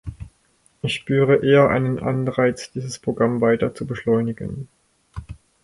[0.81, 4.67] Ich spüre eher einen Anreiz, dieses Programm weiter zu beschleunigen.